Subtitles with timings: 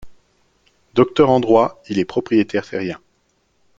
[0.95, 2.99] Docteur en droit, il est propriétaire terrien.